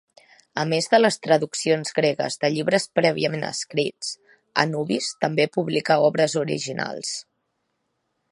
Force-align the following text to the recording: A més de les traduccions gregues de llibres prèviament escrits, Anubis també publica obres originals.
A 0.59 0.61
més 0.69 0.85
de 0.93 0.99
les 0.99 1.17
traduccions 1.25 1.93
gregues 1.97 2.37
de 2.45 2.49
llibres 2.55 2.87
prèviament 3.01 3.45
escrits, 3.51 4.09
Anubis 4.65 5.11
també 5.25 5.47
publica 5.59 5.99
obres 6.09 6.37
originals. 6.45 7.13